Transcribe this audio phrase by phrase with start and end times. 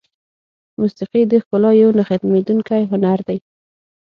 [0.79, 3.37] موسیقي د ښکلا یو نه ختمېدونکی هنر دی.